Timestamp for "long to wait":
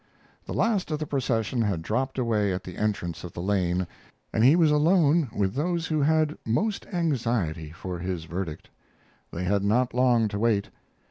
9.93-10.71